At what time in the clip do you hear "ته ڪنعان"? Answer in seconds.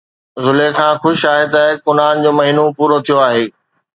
1.53-2.15